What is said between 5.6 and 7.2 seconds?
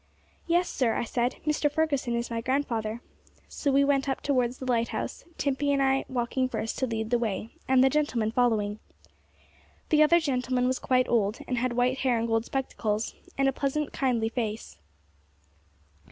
and I walking first to lead the